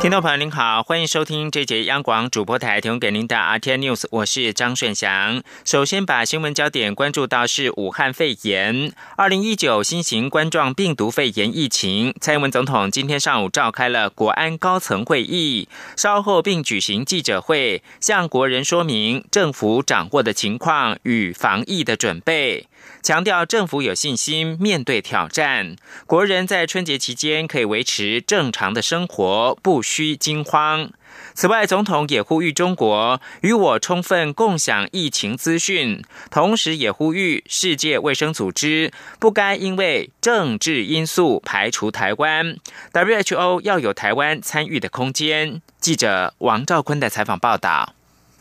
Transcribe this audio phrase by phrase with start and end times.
[0.00, 5.42] 听众朋友您好，欢迎收听这节央广主播台提供给您的 RT News，我是张顺祥。
[5.62, 12.14] 首先把新闻焦点关注到是武汉肺炎，二零一九新型冠状病毒肺炎疫情。
[12.18, 22.66] 蔡英文总统今天上午召开了国安高层会议，稍后并举行记者会，向国人说明政府掌握的情况与防疫的准备。
[23.02, 25.76] 强调政府有信心面对挑战，
[26.06, 30.90] 国人在春节期间可以维持正常的生活，不需惊慌。
[31.34, 42.56] 此外，总统也呼吁中国与我充分共享疫情资讯，同时也呼吁世界卫生组织不该因为政治因素排除台湾
[42.92, 45.62] ，WHO 要有台湾参与的空间。
[45.80, 47.94] 记者王兆坤的采访报道。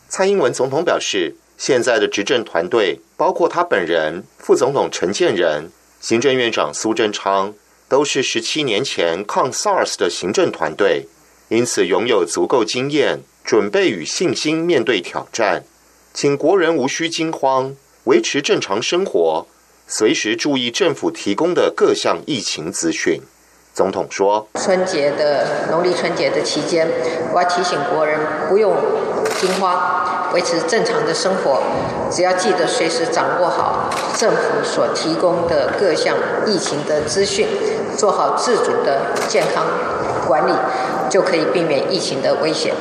[0.08, 1.36] 蔡英文总统表示。
[1.60, 7.54] 现在的执政团队，包括他本人、副总统陈建仁、行政院长苏贞昌，
[7.90, 11.08] 都是十七年前抗 SARS 的行政团队，
[11.50, 15.66] 因此拥有足够经验、准备与信心面对挑战。
[16.14, 19.46] 请国人无需惊慌，维持正常生活，
[19.86, 23.20] 随时注意政府提供的各项疫情资讯。
[23.74, 26.88] 总统说：“春节的农历春节的期间，
[27.34, 28.74] 我要提醒国人不用
[29.40, 31.64] 惊慌。”维持正常的生活，
[32.12, 37.48] 只要记得随时掌握好政府所提供的各项疫情的资讯，
[37.98, 39.66] 做好自主的健康
[40.28, 40.54] 管理，
[41.10, 42.76] 就可以避免疫情的危险。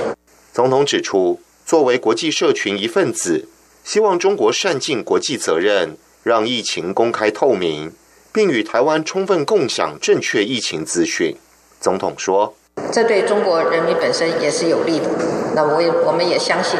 [0.52, 3.48] 总统指出，作为国际社群一份子，
[3.82, 7.94] 希望中国善尽国际责任，让疫情公开透明，
[8.30, 11.34] 并与台湾充分共享正确疫情资讯。
[11.80, 12.52] 总统说
[12.90, 15.06] ：“这对中国人民本身也是有利的。
[15.54, 16.78] 那我也我们也相信。”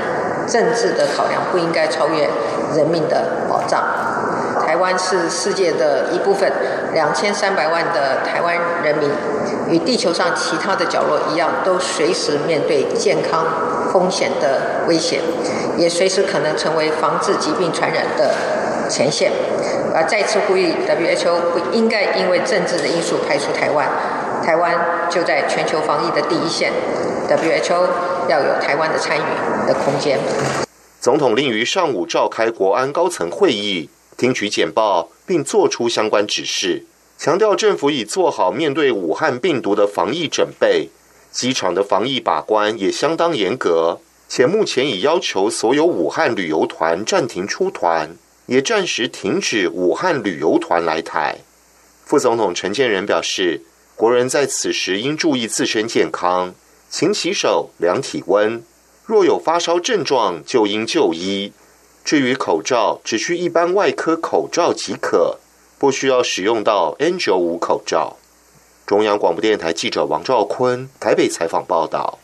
[0.49, 2.27] 政治的考量不应该超越
[2.75, 3.85] 人民的保障。
[4.67, 6.51] 台湾是世界的一部分，
[6.95, 9.11] 两千三百万的台湾人民，
[9.69, 13.45] 与地球上其他的角落一样，都随时面对健康
[13.93, 15.21] 风险的威胁，
[15.77, 18.33] 也随时可能成为防治疾病传染的
[18.89, 19.31] 前线。
[19.95, 23.87] 而再次呼吁 WHO 不应该因为政治的因素排除台湾，
[24.45, 26.73] 台湾就在全球防疫的第一线。
[27.29, 27.89] WHO。
[28.29, 30.19] 要有台湾的参与的空间。
[31.01, 33.89] 总统令于上午召开国安高层会议，
[34.19, 36.85] 听取简报，并作出相关指示，
[37.17, 40.91] 强调政府已做好面对武汉病毒的防疫准备，
[41.31, 48.11] 机场的防疫把关也相当严格，且目前已要求所有武汉旅游团暂停出团，
[48.45, 51.39] 也暂时停止武汉旅游团来台。
[52.05, 53.63] 副总统陈建仁表示，
[53.99, 56.55] 国人在此时应注意自身健康。
[56.89, 58.63] 勤洗手、量体温，
[59.05, 61.53] 若有发烧症状，就应就医。
[62.05, 65.41] 至于口罩，只需一般外科口罩即可，
[65.81, 68.17] 不需要使用到 N95 口罩。
[68.87, 72.21] 中央广播电台记者王兆坤台北采访报道。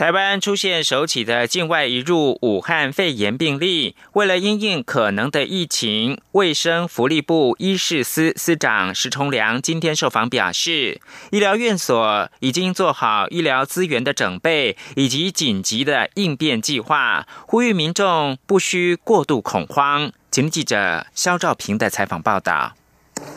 [0.00, 20.10] 台湾出现首起的境外移入武汉肺炎病例，为了因应可能的疫情，卫生福利部医事司司长石崇良今天受访表示，医疗院所已经做好医疗资源的准备以及紧急的应变计划，呼吁民众不需过度恐慌。
[20.30, 22.72] 节目记者肖兆平的采访报道。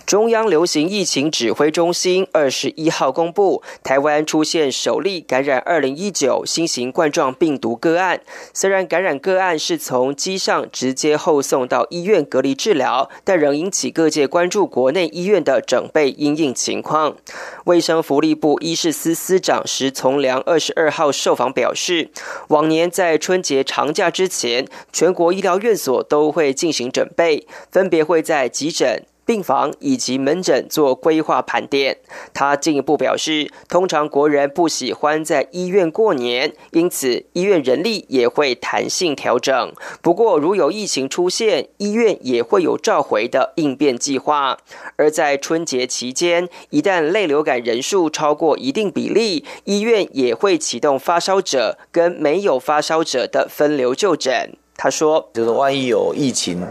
[0.05, 8.21] 中央流行疫情指挥中心二十一号公布，台湾出现首例感染二零一九新型冠状病毒个案。
[8.53, 17.15] 虽然感染个案是从机上直接后送到医院隔离治疗，但仍引起各界关注国内医院的整备应应情况。
[17.65, 22.11] 卫生福利部医事司司长石从良二十二号受访表示，
[22.49, 29.03] 往年在春节长假之前，全国医疗院所都会进行准备，分别会在急诊。
[29.25, 31.97] 病房以及门诊做规划盘点。
[32.33, 39.73] 他进一步表示，通常国人不喜欢在医院过年，因此医院人力也会弹性调整。
[40.01, 44.57] 不过，如有疫情出现，医院也会有召回的应变计划。
[44.97, 54.57] 而在春节期间，一旦类流感人数超过一定比例，医院也会启动发烧者跟没有发烧者的分流就诊。
[54.75, 56.61] 他说：“就是万一有疫情。”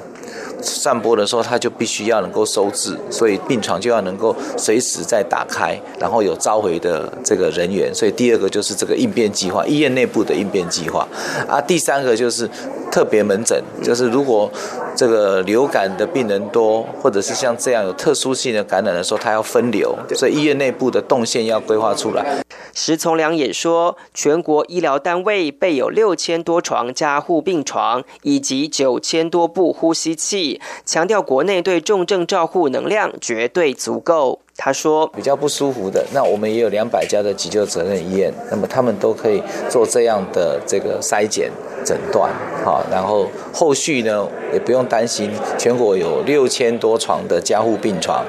[0.65, 7.93] 散播的时候，他就必须要能够收治，所以病床就要能够随时再打开，然后有召回的这个人员。
[7.93, 11.07] 所以第二个就是这个应变计划，医院内部的应变计划。
[11.49, 12.49] 啊，第三个就是
[12.93, 14.49] 特别门诊，就是如果
[14.95, 22.43] 这个流感的病人多，或者是像这样有特殊性的感染的时候，他要分流，所以医院内部的动线要规划出来。
[22.75, 34.41] 石从良也说，全国医疗单位备有六千多床加护病床以及九千多部呼吸器，强调国内对重症照护能量绝对足够。
[34.55, 41.51] 他说：“比较不舒服的，那我们也有两百家的急救责任医院，那么他们都可以做这样的这个筛检
[41.85, 42.31] 诊断，
[42.63, 48.25] 好，然后后续呢也不用担心，全国有六千多床的加护病床，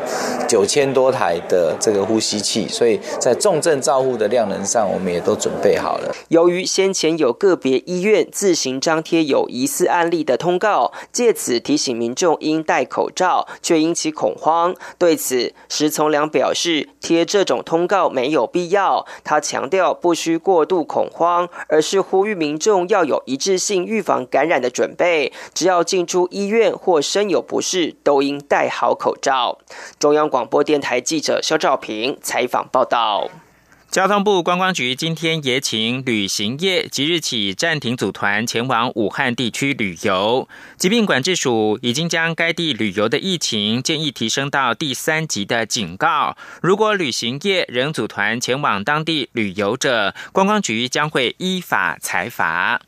[0.48, 6.16] 九千多台的这个呼吸器，所以在重症照护的量能上，我们也都准备好了。
[6.30, 14.74] 由于先前有个别医院自行张贴有疑似案例的通告，借此提醒民众应戴口罩，却引起恐慌。
[14.98, 19.04] 对此，石从。”良表示，贴这种通告没有必要。
[19.24, 25.12] 他强调，不需过度恐慌，而是呼吁民众要有一致性预防感染的准备。
[25.54, 29.60] 只要进出医院或身有不适，都应戴好口罩。
[30.00, 33.30] 中央广播电台记者肖兆平采访报道。
[33.92, 40.50] 交通部观光局今天也请旅行业即日起暂停组团前往武汉地区旅游。
[40.80, 46.36] 疾病管制署已经将该地旅游的疫情建议提升到第三级的警告。
[46.63, 52.81] 如果旅行业仍组团前往当地旅游者，观光局将会依法裁罚。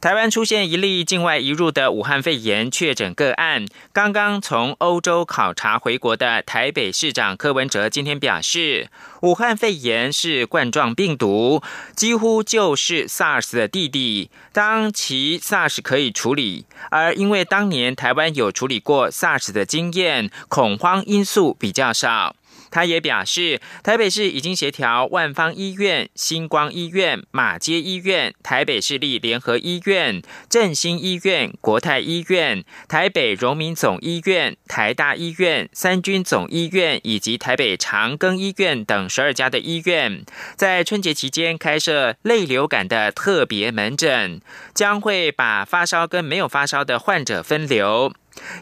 [0.00, 3.66] 台湾出现一例境外移入的武汉肺炎确诊个案。
[3.92, 8.90] 刚刚从欧洲考察回国的台北市长柯文哲今天表示，
[9.22, 11.60] 武汉肺炎是冠状病毒，
[11.96, 14.30] 几乎就是 SARS 的弟弟。
[14.52, 22.36] 当其 SARS 可以处理，而因为当年台湾有处理过 SARS 的经验，恐慌因素比较少。
[22.70, 40.24] 他也表示，台北市已经协调万方医院、星光医院、马街医院、台北市立联合医院、振兴医院、国泰医院、台北荣民总医院、台大医院、三军总医院以及台北长庚医院等十二家的医院，
[40.56, 44.40] 在春节期间开设类流感的特别门诊，
[44.74, 48.12] 将会把发烧跟没有发烧的患者分流。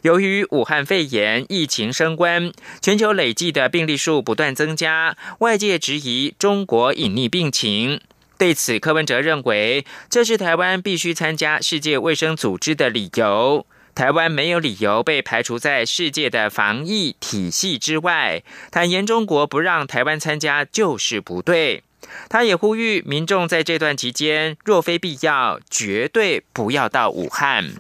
[0.02, 8.00] 由于武汉肺炎疫情升温，全球累计的病例数不断增加，外界质疑中国隐匿病情。
[8.38, 13.66] 对此，柯文哲认为这是台湾必须参加世界卫生组织的理由。
[13.94, 18.42] 台湾没有理由被排除在世界的防疫体系之外。
[18.70, 21.82] 坦言中国不让台湾参加就是不对。
[22.28, 27.72] 他也呼吁民众在这段期间，若非必要，绝对不要到武汉。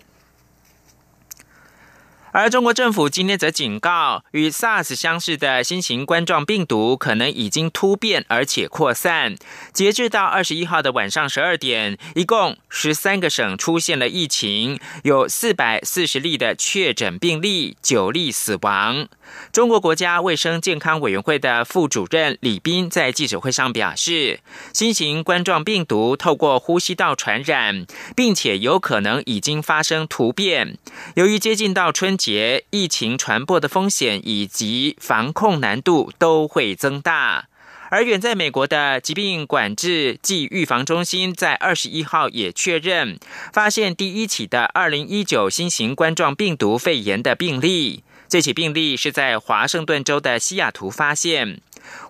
[2.36, 9.36] 而中国政府今天则警告，与 SARS 相似的新型冠状病毒可能已经突变而且扩散。
[9.72, 19.08] 截至到二十一号的晚上十二点，一共十三个省出现了疫情，有四百四十例的确诊病例，九例死亡。
[19.50, 24.40] 中国国家卫生健康委员会的副主任李斌在记者会上表示，
[24.74, 30.76] 新型冠状病毒透过呼吸道传染，并且有可能已经发生突变。
[31.14, 32.25] 由于接近到春季，
[32.70, 37.48] 疫情传播的风险以及防控难度都会增大。
[37.88, 43.18] 而远在美国的疾病管制暨预防中心在二十一号也确认，
[43.52, 48.02] 发现第一起的二零一九新型冠状病毒肺炎的病例。
[48.28, 51.60] 这起病例是在华盛顿州的西雅图发现，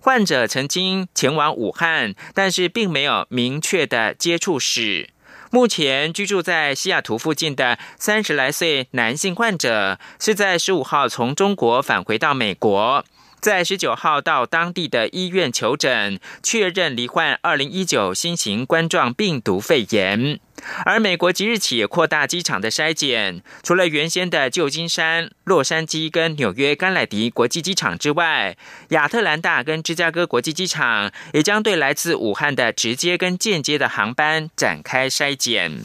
[0.01, 5.11] 患者曾经前往武汉，但是并没有明确的接触史。
[5.51, 13.05] 目前居住在西雅图附近的三十来岁男性患者，是在十五号从中国返回到美国。
[13.41, 20.41] 在十九号到当地的医院求诊，确认罹患二零一九新型冠状病毒肺炎。
[20.85, 28.57] 而美国即日起扩大机场的筛检，除了原先的旧金山、洛杉矶跟纽约甘乃迪国际机场之外，
[28.89, 35.85] 亚特兰大跟芝加哥国际机场也将对来自武汉的直接跟间接的航班展开筛检。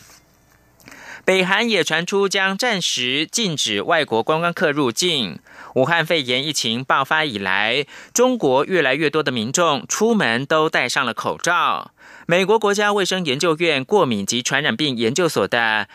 [1.23, 5.37] 北韩也传出将暂时禁止外国观光客入境。
[5.75, 11.91] 武汉肺炎疫情爆发以来，中国越来越多的民众出门都戴上了口罩。
[12.25, 15.87] 美国国家卫生研究院过敏及传染病研究所的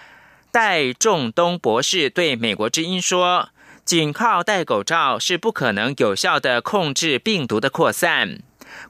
[0.51, 3.51] 戴仲东博士对美国之音说
[3.85, 8.39] ：“仅靠戴口罩是不可能有效的控制病毒的扩散。”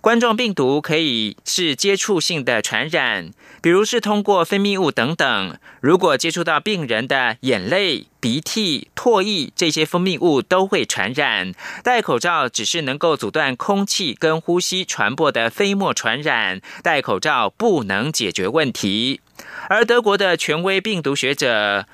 [0.00, 3.30] 冠状病毒可以是接触性的传染，
[3.60, 5.58] 比如是通过分泌物等等。
[5.80, 11.52] 如果接触到病人的眼泪、鼻涕、唾液这些分泌物，都会传染。
[11.82, 19.20] 戴口罩只是能够阻断空气跟呼吸传播的飞沫传染，戴口罩不能解决问题。
[19.68, 21.86] 而德国的权威病毒学者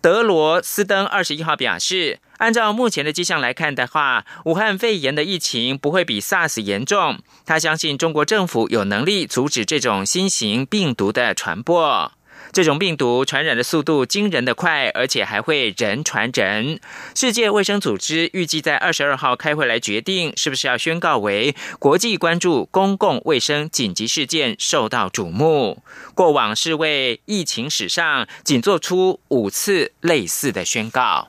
[0.00, 2.20] 德罗斯登二十一号表示。
[2.44, 7.18] 按照目前的迹象来看的话，武汉肺炎的疫情不会比 SARS 严重。
[7.46, 12.12] 他相信中国政府有能力阻止这种新型病毒的传播。
[12.52, 16.78] 这种病毒传染的速度惊人的快，而且还会人传人。
[17.14, 25.82] 世界卫生组织预计在二十二号开会来决定，是不是要宣告为国际关注公共卫生紧急事件，受到瞩目。
[26.14, 31.28] 过往是为疫情史上仅做出五次类似的宣告。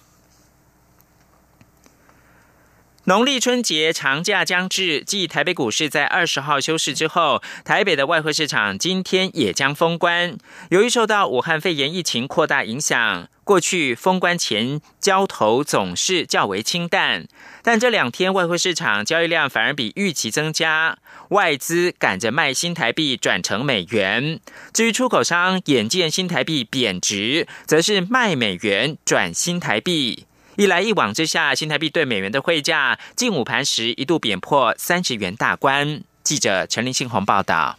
[3.08, 10.36] 农历春节长假将至，继台北股市在二十号休市之后，台北的外汇市场今天也将封关。
[10.70, 17.28] 由于受到武汉肺炎疫情扩大影响，过去封关前交投总是较为清淡，
[17.62, 20.98] 但这两天外汇市场交易量反而比预期增加，
[21.30, 24.40] 外资赶着卖新台币转成美元。
[24.74, 30.26] 至于出口商眼见新台币贬值，则是卖美元转新台币。
[30.58, 36.02] 一来一往之下，新台币对美元的汇价近午盘时一度贬破三十元大关。
[36.24, 37.78] 记者陈林信宏报道。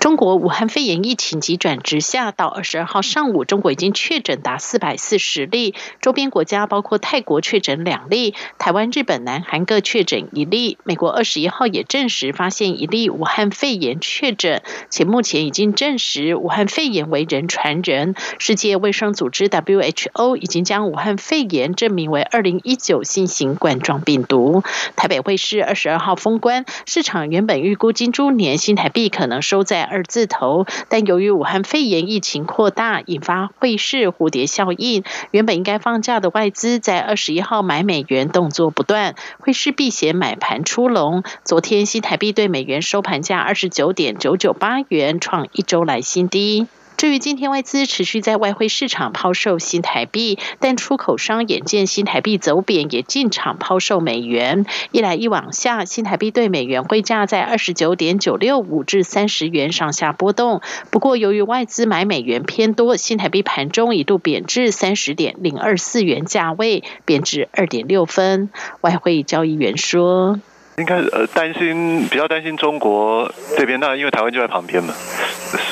[0.00, 10.78] 中国武汉肺炎疫情急转直下，到二十二号上午，中国已经确诊达四百四十例，周边国家包括泰国确诊两例，台湾、日本、南韩各确诊一例。
[10.84, 18.14] 美国二十一号也证实发现一例武汉肺炎确诊，且目前已经证实武汉肺炎为人传人。
[18.38, 24.62] 世界卫生组织 WHO 已经将武汉肺炎证明为二零一九新型冠状病毒。
[24.94, 29.87] 台北汇市二十二号封关，市场原本预估金猪年新台币可能收在。
[29.88, 41.24] 二字头，但由于武汉肺炎疫情扩大，引发汇市蝴蝶效应，原本应该放假的外资在二十一号买美元动作不断，汇市避险买盘出笼。
[41.44, 46.66] 昨天新台币对美元收盘价二十九点九九八元，创一周来新低。
[46.98, 54.66] 至于今天外资持续在外汇市场抛售新台币，但出口商眼见新台币走贬，也进场抛售美元。
[54.90, 60.60] 一来一往下，新台币对美元汇价在二十九点九六五至三十元上下波动。
[60.90, 68.50] 不过，由于外资买美元偏多，新台币盘中一度贬至三十点零二四元价位，贬值二点六分。
[68.80, 70.40] 外汇交易员说。
[70.78, 74.94] 应该呃担心比较担心中国这边，那因为台湾就在旁边嘛，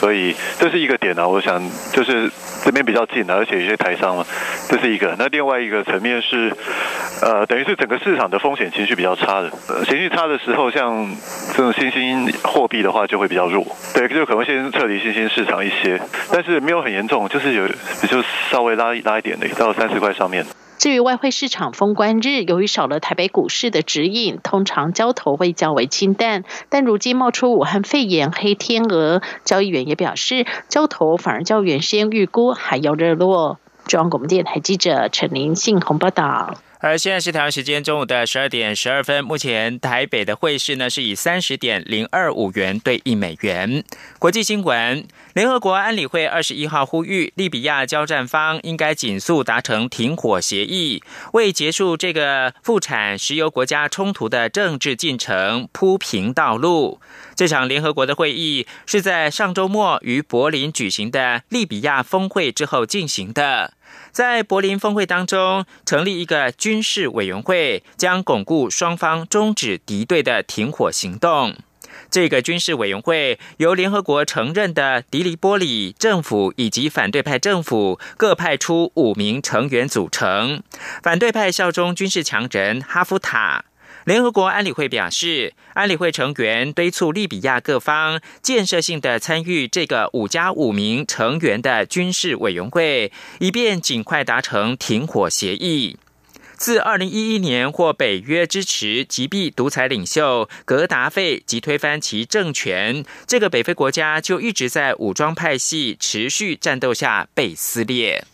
[0.01, 1.27] 所以这是一个点啊。
[1.27, 2.31] 我想就是
[2.65, 4.27] 这边比较近而且有些台商嘛，
[4.69, 5.15] 这是一个。
[5.19, 6.53] 那另外一个层面是，
[7.23, 11.09] 呃，等于是整个市场的风险情绪比较差的，呃情绪差的时候，像
[11.57, 16.01] 这种新兴货币的话就会比较弱，对，就可能先撤离新兴市场一些，
[16.33, 17.69] 但是没有很严重，就是有
[18.09, 20.45] 就稍微拉拉一点的，到三十块上面。
[20.87, 26.45] 至于外汇市场封关日，由于少了台北股市的指引，通常交投会较为清淡。
[26.69, 33.59] 但如今冒出武汉肺炎黑天鹅，交易员也表示，交投反而较原先预估还要热络。
[33.89, 36.55] 中央广播电台记者陈林信鸿报道。
[36.79, 43.83] 而现在是台湾时间中午的十二点十二分，目前台北的汇市呢是以三十点零二五元兑一美元。
[44.19, 51.03] 国际新闻：联合国安理会二十一号呼吁利比亚交战方应该紧速达成停火协议，
[51.33, 57.01] 为结束这个复产石油国家冲突的政治进程铺平道路。
[57.35, 63.73] 这场联合国的会议是在上周末于柏林举行的利比亚峰会之后进行的。
[64.17, 71.55] 在柏林峰会当中，成立一个军事委员会，将巩固双方终止敌对的停火行动。
[72.11, 80.63] 这个军事委员会由联合国承认的迪利波里政府以及反对派政府各派出五名成员组成。
[81.03, 83.67] 反对派效忠军事强人哈夫塔。
[84.07, 93.11] 联合国安理会表示，安理会成员敦促利比亚各方建设性的参与这个五加五名成员的军事委员会，
[93.41, 95.97] 以便尽快达成停火协议。
[96.57, 108.25] 自二零一一年获北约支持击毙独裁领袖格达费及推翻其政权，这个北非国家就一直在武装派系持续战斗下被撕裂。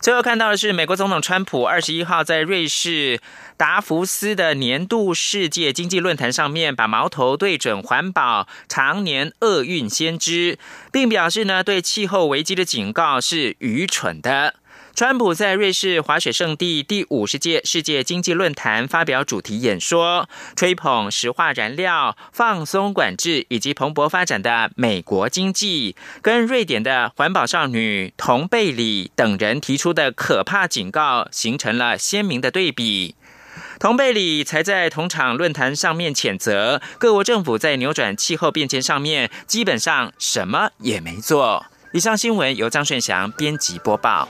[0.00, 3.20] 最后看到的是，美国总统川普二十一号在瑞士
[3.58, 10.58] 达福斯的年度世界经济论坛上面，把矛头对准环保常年厄运先知，
[10.90, 14.54] 并表示呢，对气候危机的警告是愚蠢的。
[15.00, 33.14] 川普在瑞士滑雪圣地第五十届世界经济论坛发表主题演说，吹捧石化燃料、放松管制以及蓬勃发展的美国经济，跟瑞典的环保少女同贝里等人提出的可怕警告形成了鲜明的对比。
[33.78, 41.64] 同贝里才在同场论坛上面谴责各国政府在扭转气候变迁上面基本上什么也没做。
[41.92, 44.28] 以上新闻由张顺祥编辑播报。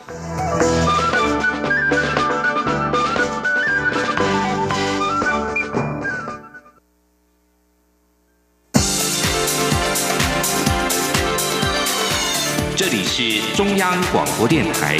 [12.74, 14.96] 这里是中央广播电台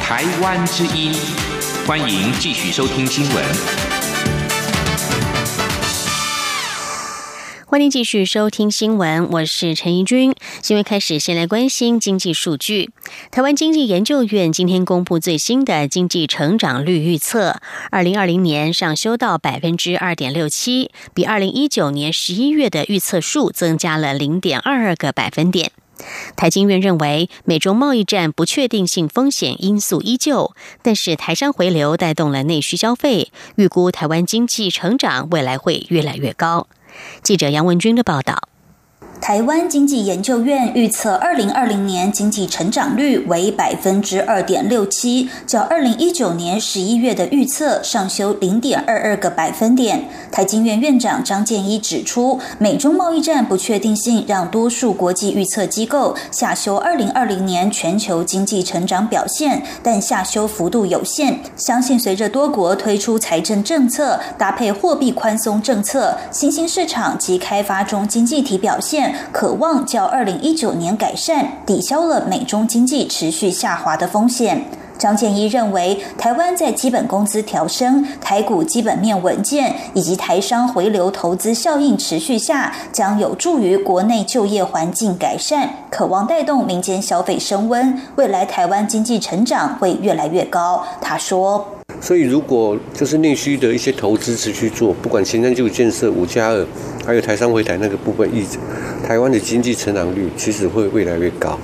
[0.00, 1.12] 台湾之音，
[1.86, 3.87] 欢迎继续收听新闻。
[7.70, 10.34] 欢迎继续收听新闻，我是陈怡君。
[10.62, 12.90] 新闻开始，先来关心经济数据。
[13.30, 17.60] 台湾经济研究院今天公布最新的经济成长率预测，
[17.90, 25.70] 二零二零年上修到百分之二点六七，比二零一九年十一月的预测数增加了零点二二个百分点。
[26.36, 36.66] 台经院认为，美中贸易战不确定性风险因素依旧，但是台商回流带动了内需消费，预估台湾经济成长未来会越来越高。
[37.22, 38.48] 记者杨文军的报道。
[39.20, 50.08] 台湾经济研究院预测，二零二零年经济成长率为百分之二点六七，较二零一九年十一月的预测上修零点二二个百分点。
[50.32, 61.38] 台经院院长张建一指出，美中贸易战不确定性让多数国际预测机构下修二零二零年全球经济成长表现，但下修幅度有限。
[61.56, 69.07] 相信随着多国推出财政政策，搭配货币宽松政策，新兴市场及开发中经济体表现。
[69.32, 74.64] 渴望较二零一九年改善，抵消了美中经济持续下滑的风险。
[74.98, 90.84] 张建一认为，台湾在基本工资调升、台股基本面稳健以及台商回流投资效应持续下，将有助于国内就业环境改善，渴望带动民间消费升温，未来台湾经济成长会越来越高。
[91.00, 91.64] 他说。
[92.00, 96.64] 所以，如果就是内需的一些投资持续做，不管前瞻基础建设五加二，
[97.04, 98.56] 还有台商回台那个部分，一直
[99.04, 101.58] 台湾的经济成长率其实会越来越高。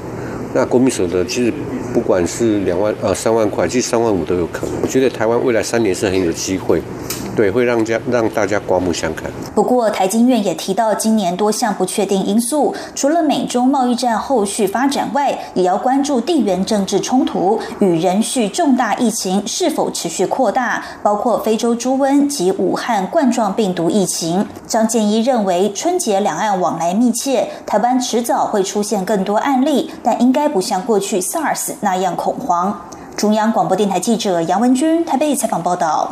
[0.55, 1.53] 那国民所得其实
[1.93, 4.77] 不管是两万呃三万块，其实三万五都有可能。
[4.81, 6.81] 我觉得台湾未来三年是很有机会。
[7.35, 9.31] 对，会让家让大家刮目相看。
[9.55, 24.47] 不过，台经院也提到，今年多项不确定因素，除了美中贸易战后续发展外，也要关注地缘政治冲突与人续重大疫情是否持续扩大，包括非洲猪瘟及武汉冠状病毒疫情。
[24.67, 32.81] 张建一认为，春节两岸往来密切，台湾迟早会出现更多案例，但应该不像过去 SARS 那样恐慌。
[33.17, 36.11] 中央广播电台记者杨文君台北采访报道。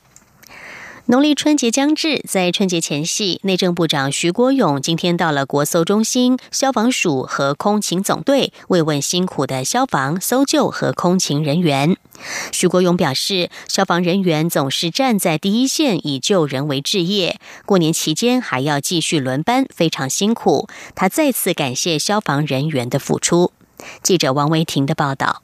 [1.06, 11.96] 农历春节将至，在春节前夕，内政部长徐国勇今天到了国搜中心、消防署和空勤总队，慰问辛苦的消防、搜救和空勤人员。
[12.52, 17.40] 徐国勇表示，消防人员总是站在第一线，以救人为置业。
[17.66, 20.68] 过年期间还要继续轮班，非常辛苦。
[20.94, 23.50] 他再次感谢消防人员的付出。
[24.04, 25.42] 记者王维婷的报道。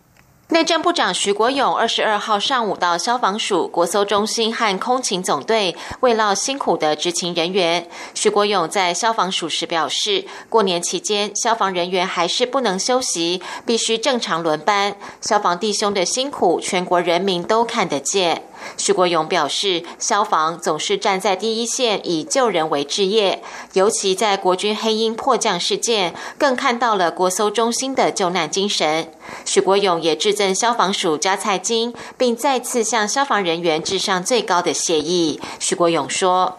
[0.51, 7.87] 内政部长徐国勇二十二号上午到消防署、国搜中心和空勤总队慰劳辛苦的执勤人员。
[8.15, 14.97] 徐国勇在消防署时表示，过年期间消防人员还是不能休息，必须正常轮班。
[15.21, 18.48] 消防弟兄的辛苦，全国人民都看得见。
[18.77, 23.43] 徐国勇表示，消防总是站在第一线，以救人为志业。
[23.73, 29.11] 尤其在国军黑鹰迫降事件，更看到了国搜中心的救难精神。
[29.45, 35.41] 许国勇也致赠消防署加菜金，并再次向消防人员致上最高的谢意。
[35.59, 36.59] 许国勇说：“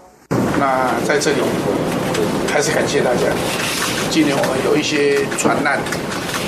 [0.59, 1.37] 那在这里
[2.51, 3.21] 还是感谢大家。
[4.11, 5.79] 今年我们有一些船难，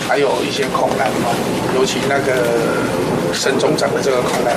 [0.07, 1.29] 还有一些空难嘛
[1.75, 4.55] 尤其那个沈总长的这个空难。”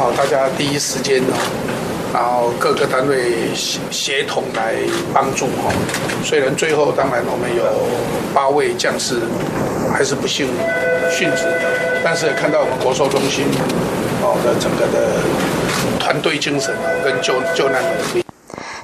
[0.00, 1.36] 好，大家第一时间呢，
[2.10, 4.76] 然后各个单位协协同来
[5.12, 5.70] 帮助哈。
[6.24, 7.62] 虽然最后当然我们有
[8.32, 9.16] 八位将士
[9.92, 10.48] 还是不幸
[11.10, 11.44] 殉职，
[12.02, 13.44] 但是看到我们国寿中心
[14.22, 15.20] 哦的整个的
[15.98, 18.24] 团队精神跟救救难能力。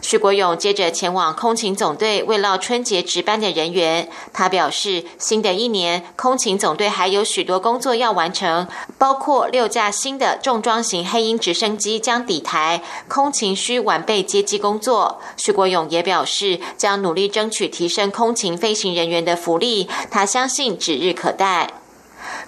[0.09, 4.09] 徐国勇接着前往空勤总队慰劳春节值班的人员。
[4.33, 15.21] 他表示，新的一年空勤总队还有许多工作要完成，包括六架新的重装型黑鹰直升机将抵台，空勤需完备接机工作。
[15.37, 19.89] 徐国勇也表示，将努力争取提升空勤飞行人员的福利。
[20.09, 21.69] 他相信指日可待。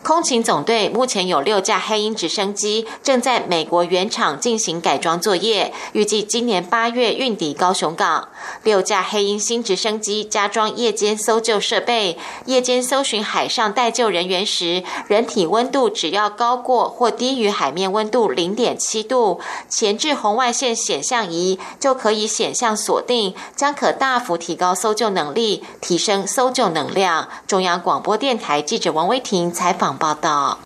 [0.03, 8.29] 空勤总队目前有六架黑鹰直升机正在美国原厂进行改装作业，预计今年八月运抵高雄港。
[8.63, 27.29] 六架黑鹰新直升机加装夜间搜救设备，夜间搜寻海上待救人员时，人体温度只要高过或低于海面温度零点七度，前置红外线显像仪就可以显像锁定，将可大幅提高搜救能力，提升搜救能量。
[27.47, 29.99] 中央广播电台记者王威婷采采访。
[29.99, 30.61] 报道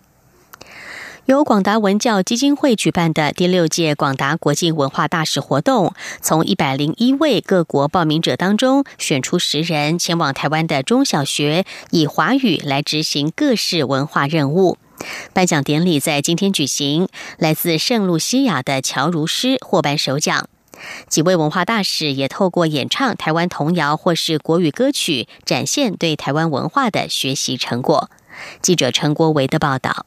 [1.25, 14.77] 由广达文教基金会举办的第六届广达国际文化大使活动，从一百零一位各国报名者当中选出十人前往台湾的中小学，以华语来执行各式文化任务。
[15.33, 20.47] 颁奖典礼在今天举行，来自圣露西亚的乔如诗获颁首奖。
[21.09, 28.09] 几位文化大使也透过演唱台湾童谣或是国语歌曲，展现对台湾文化的学习成果。
[28.61, 30.05] 记者陈国维的报道。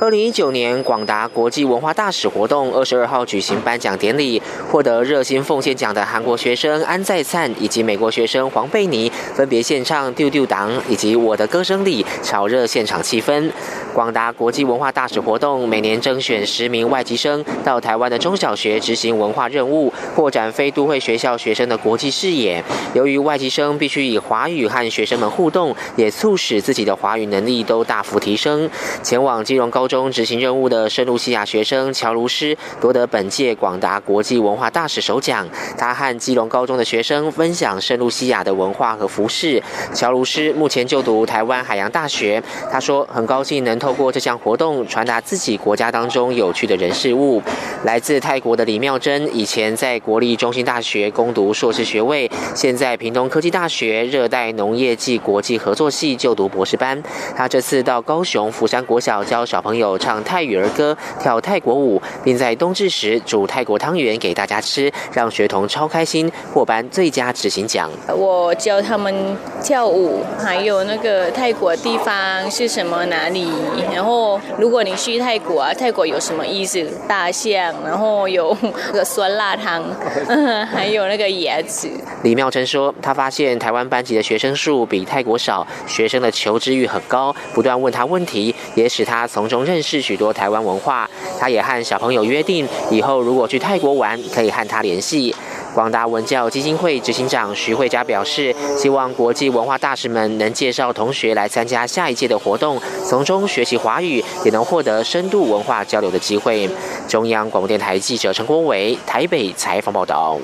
[0.00, 13.50] 二零一九年广达国际文化大使活动二十二号举行颁奖典礼，获得热心奉献奖的韩国学生安在灿以及美国学生黄贝妮分别献唱《丢丢党》以及《我的歌声里》，炒热现场气氛。
[13.98, 22.62] 广达国际文化大使活动每年征选十名外籍生到台湾的中小学执行文化任务，扩展非都会学校学生的国际视野。
[22.94, 28.70] 由于外籍生必须以华语和学生们互动，也促使自己的华语能力都大幅提升。
[29.02, 29.88] 前往基隆高。
[29.88, 35.48] 中执行任务的圣露西亚学生乔卢斯夺得本届广达国际文化大使首奖。
[35.76, 39.60] 他和基隆高中的学生分享圣露西亚的文化和服饰。
[39.92, 42.40] 乔卢斯目前就读台湾海洋大学。
[42.70, 47.42] 他说：“很高兴能通透过这项活动传达自己国家当中有趣的人事物。”
[47.84, 57.02] 来自泰国的李妙珍以前在国立中心大学攻读硕士学位，现在屏东科技大学热带农业暨国际合作系就读博士班。
[57.34, 59.96] 他这次到高雄福山国小教小朋友。
[59.98, 67.88] 唱泰语儿歌、跳泰国舞，并在冬至时煮泰国汤圆给大家吃，让学童超开心，获颁最佳执行奖。
[68.08, 73.46] 我教他们 跳舞，还有那个泰国地方是什么哪里？
[73.94, 76.84] 然后如果你去泰国啊，泰国有什么意思？
[77.06, 79.84] 大象，然后有那个酸辣汤，
[80.72, 81.88] 还有那个椰子。
[82.22, 89.64] 李妙珍说，他发现台湾班级的学生数比泰国少，学生的求知欲很高，不断问他问题，也使他从中。
[89.64, 95.34] 认识许多台湾文化，他也和小朋友约定，以后如果去泰国玩，可以和他联系。
[95.78, 106.68] 广大文教基金会执行长徐慧佳表示，希望国际文化大使们能介绍同学来参加下一届的活动，从中学习华语，也能获得深度文化交流的机会。
[107.06, 110.36] 中央广播电台记者陈国伟台北采访报道。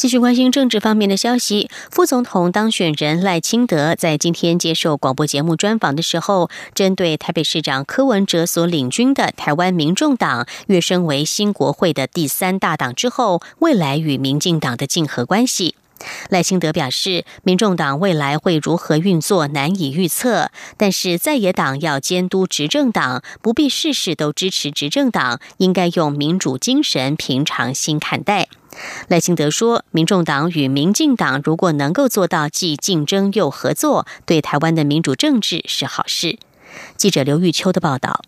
[0.00, 15.74] 继续关心政治方面的消息，副总统当选人赖清德在今天接受广播节目专访的时候，针对台北市长柯文哲所领军的台湾民众党跃升为新国会的第三大党之后，未来与民进党的竞合关系，
[16.30, 28.48] 赖清德表示，民众党未来会如何运作难以预测，但是在野党要监督执政党，不必事事都支持执政党，应该用民主精神平常心看待。
[29.08, 36.38] 赖清德说：“民众党与民进党如果能够做到既竞争又合作，对台湾的民主政治是好事。”
[36.96, 38.22] 记者刘玉秋的报道。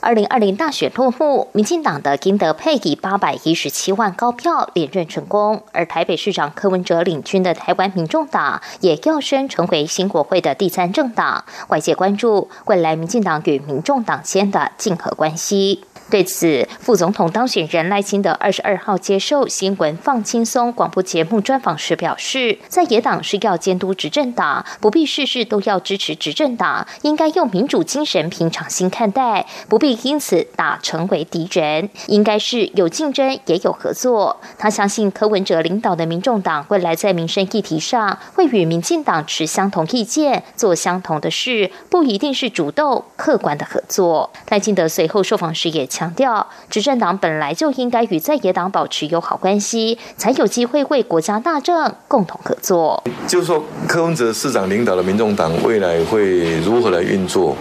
[0.00, 11.44] 二零二零大选落幕，民进党的金德佩以八百一十七万高票连任成功，而台北市长柯文哲领军的台湾民众党也跃升成为新国会的第三政党。
[11.66, 15.82] 外界关注未来民进党与民众党间的竞合关系。
[16.10, 34.40] 对此，副总统当选人赖清德二十二号接受新闻放轻松广播节目专访时表示，在野党是要监督执政党，不必事事都要支持执政党，应该用民主精神平常心看待，不必因此打成为敌人，应该是有竞争也有合作。
[34.56, 44.30] 他相信柯文哲领导的民众党未来在民生议题上会与民进党持相同意见，做相同的事，不一定是主动客观的合作。
[44.48, 45.86] 赖清德随后受访时也。
[45.98, 53.02] 强调，执政党本来就应该与在野党保持友好关系，才有机会为国家大政共同合作。
[53.26, 57.56] 就是说，柯文哲市长领导的民众党未来会如何来运作，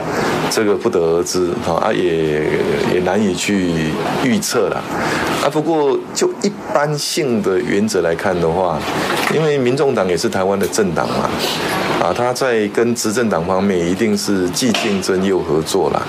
[0.52, 2.44] 这个不得而知啊，也
[2.94, 3.72] 也难以去
[4.24, 4.84] 预测了
[5.44, 5.50] 啊。
[5.50, 8.78] 不过，就一般性的原则来看的话，
[9.34, 11.28] 因为民众党也是台湾的政党嘛，
[12.00, 16.06] 啊，他在跟执政党方面一定是既竞争又合作了。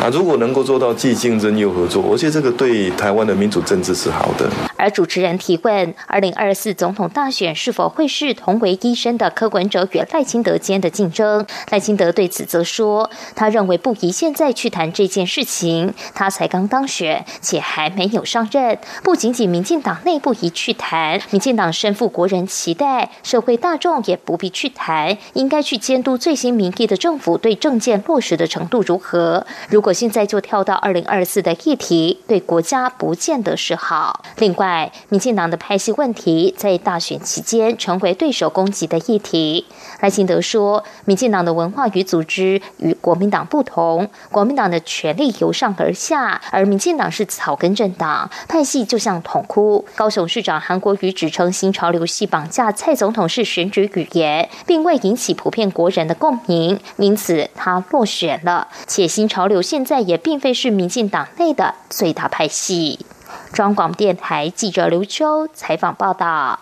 [0.00, 4.48] 啊，如果能够做到既竞争有合作，我觉得这个对台湾的民主政治是好的。
[4.76, 11.44] 而主持人提问：二零二四总统大选是否会是同为医生的柯文哲与赖清德间的竞争？
[11.70, 18.78] 赖清德对此则说，他认为不宜现在去谈这件事情，他才刚当选，且还没有上任。
[19.02, 29.44] 不仅仅民进党内部宜去谈，民进党身负国人期待，社会大众也不必去谈，应该去监督最新民意的政府对政见落实的程度如何。
[29.68, 34.22] 如果现在就跳到二零二四的议题，对国家不见得是好。
[34.36, 39.64] 另外，民进党的派系问题在大选期间成为对手攻击的议题。
[40.00, 49.86] 赖清德说，民进党的文化与组织与国民党不同，国民党的权力由上而下，而民进党是草根政党，派系就像桶哭。
[49.96, 58.68] 高雄市长韩国瑜指称新潮流系绑架蔡总统是选举语言，并未引起普遍国人的共鸣，因此他落选了。
[58.86, 63.06] 且新潮流现在也并非是民进党内的最大派系。
[63.52, 66.58] 中央广电台记者刘秋采访报道。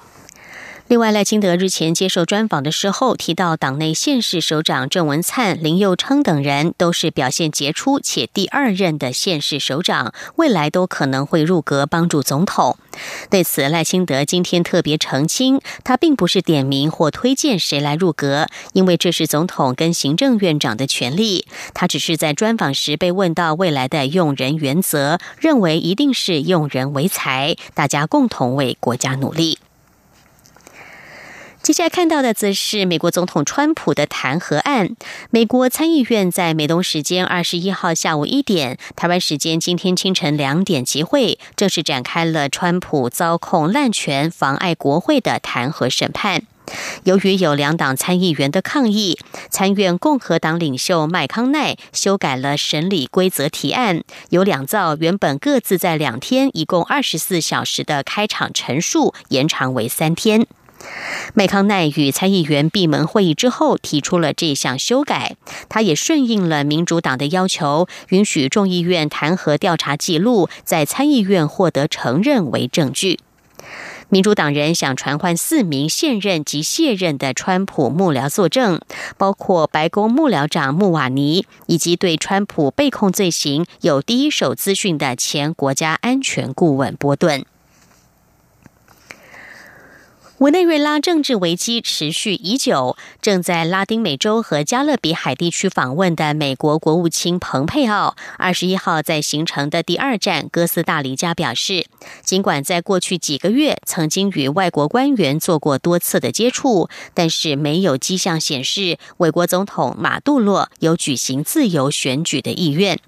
[0.89, 12.77] 另外，赖清德日前接受专访的时候提到，党内县市首长郑文灿、林佑昌等人都是表现杰出且第二任的县市首长，未来都可能会入阁帮助总统。
[13.29, 21.47] 对此，赖清德今天特别澄清，他并不是点名或推荐谁来入阁，因为这是总统跟行政院长的权利。
[21.75, 29.59] 他只是在专访时被问到未来的用人原则，认为一定是用人为才，大家共同为国家努力。
[31.67, 34.95] 接下来看到的则是美国总统川普的弹劾案。
[35.31, 46.43] 美国参议院在美东时间二十一号下午一点，台湾时间今天清晨两点集会，正式展开了川普遭控滥权、妨碍国会的弹劾审判。
[47.03, 49.19] 由于有两党参议员的抗议，
[49.51, 60.47] 参院共和党领袖麦康奈修改了审理规则提案，有两造原本各自在两天，一共二十四小时的开场陈述延长为三天。
[61.35, 65.37] 麦康奈与参议员闭门会议之后提出了这项修改，
[65.69, 73.19] 他也顺应了民主党的要求，允许众议院弹劾调查记录在参议院获得承认为证据。
[74.09, 78.81] 民主党人想传唤四名现任及卸任的川普幕僚作证，
[79.19, 87.45] 包括白宫幕僚长穆瓦尼以及对川普被控罪行有第一手资讯的前国家安全顾问波顿。
[90.39, 101.87] 委内瑞拉政治危机持续已久，正在拉丁美洲和加勒比海地区访问的美国国务卿蓬佩奥，二十一号在行程的第二站哥斯达黎加表示，
[102.23, 112.99] 尽管在过去几个月曾经与外国官员做过多次的接触，但是没有迹象显示美国总统马杜洛有举行自由选举的意愿。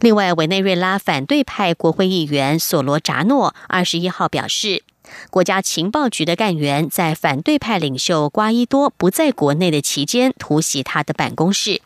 [0.00, 4.82] 另外，委内瑞拉反对派国会议员索罗扎诺二十一号表示。
[5.30, 11.82] 国家情报局的干员在反对派领袖瓜伊多不在国内的期间突袭他的办公室。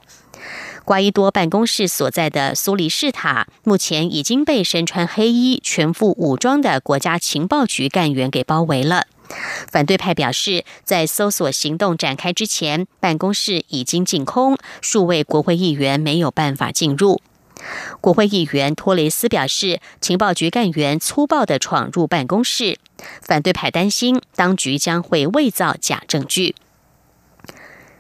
[0.85, 9.05] 瓜伊多办公室所在的苏黎世塔目前已经被身穿黑衣、全副武装的国家情报局干员给包围了。
[9.71, 17.21] 反对派表示，在搜索行动展开之前，办公室已经净空，数位国会议员没有办法进入。
[18.01, 22.79] 国会议员托雷斯表示，情报局干员粗暴的闯入办公室，
[23.21, 26.55] 反对派担心当局将会伪造假证据。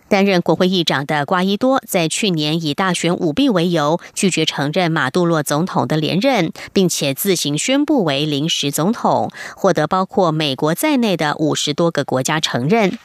[0.09, 12.99] 担任国会议长的瓜伊多在去年以大选舞弊为由，拒绝承认马杜罗总统的连任，并且自行宣布为临时总统，获得包括美国在内的五十多个国家承认。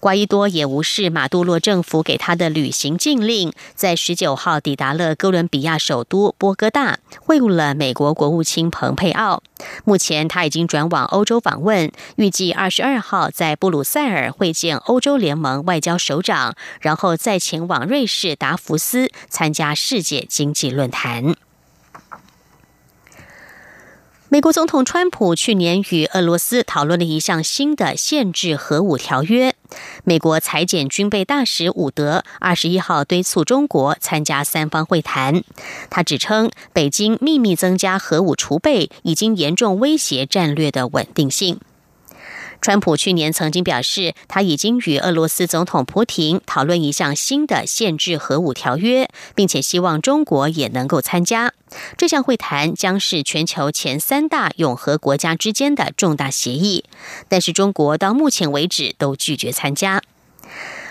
[0.00, 9.42] 瓜伊多也无视马杜洛政府给他的旅行禁令，在十九号抵达了哥伦比亚首都波哥大，会晤了美国国务卿蓬佩奥。
[9.84, 21.34] 目前他已经转往欧洲访问，预计二十二号在布鲁塞尔会见欧洲联盟外交首长，然后再前往瑞士达福斯参加世界经济论坛。
[24.28, 29.54] 美国总统川普去年与俄罗斯讨论了一项新的限制核武条约。
[30.02, 35.44] 美国裁减军备大使伍德二十一号敦促中国参加三方会谈。
[35.90, 41.60] 他指称，北京秘密增加核武储备，已经严重威胁战略的稳定性。
[42.66, 51.52] 川普去年曾经表示，他已经与俄罗斯总统普廷讨论一项新的限制核武条约，并且希望中国也能够参加。
[51.96, 56.82] 这项会谈将是全球前三大永和国家之间的重大协议，
[57.28, 60.02] 但是中国到目前为止都拒绝参加。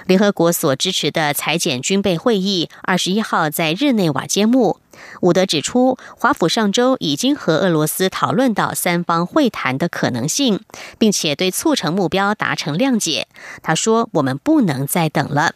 [0.05, 4.79] 联合国所支持的裁减军备会议二十一号在日内瓦揭幕，
[5.21, 10.59] 伍德指出，华府上周已经和俄罗斯讨论到三方会谈的可能性，
[10.97, 13.27] 并且对促成目标达成谅解。
[13.61, 15.53] 他说：“我们不能再等了。”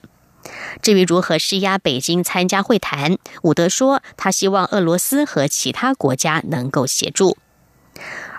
[0.82, 7.38] 至于如何施压北京参加会谈，伍德说：“他希望俄罗斯和其他国家能够协助。”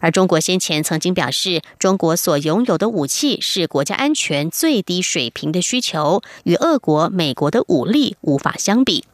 [0.00, 9.04] 而中国先前曾经表示，中国所拥有的武器是国家安全最低水平的需求，与俄国、美国的武力无法相比。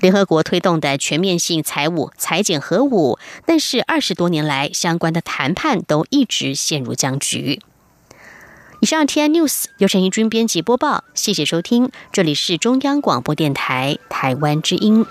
[0.00, 7.60] 联合国推动的全面性财务裁减核武，但是二十多年来相关的谈判都一直陷入僵局。
[8.80, 15.04] 以上 T N News 由陈怡君编辑播报，谢谢收听，这里是中央广播电台台湾之音。